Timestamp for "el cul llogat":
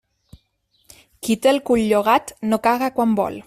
1.53-2.35